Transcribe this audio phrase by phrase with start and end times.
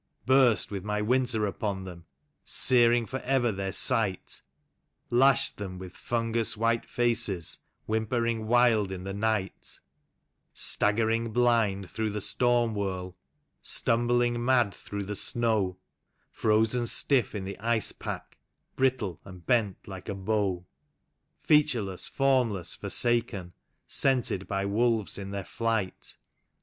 [0.23, 2.05] 7 Burst with my winter upon them,
[2.43, 4.41] searing forever their sight,
[5.11, 9.79] Lashed them with fungus white faces, whiraj^ering wild in the night;
[10.55, 13.15] Staggering blind through the storm whirl,
[13.61, 15.77] stumbling mad through the snow,
[16.31, 18.39] Frozen stiff in the ice pack,
[18.75, 20.65] brittle and bent like a bow;
[21.43, 23.53] Featureless, formless, forsaken,
[23.87, 26.17] scented by wolves in their flight.